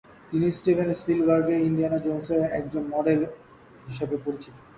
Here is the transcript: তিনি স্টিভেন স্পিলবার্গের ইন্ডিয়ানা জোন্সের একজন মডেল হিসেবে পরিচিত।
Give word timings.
তিনি 0.29 0.47
স্টিভেন 0.57 0.89
স্পিলবার্গের 1.01 1.59
ইন্ডিয়ানা 1.69 1.99
জোন্সের 2.05 2.41
একজন 2.59 2.83
মডেল 2.93 3.21
হিসেবে 3.87 4.15
পরিচিত। 4.25 4.55